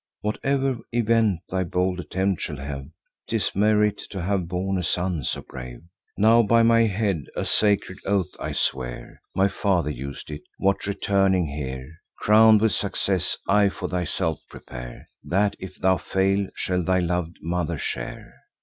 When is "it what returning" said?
10.31-11.45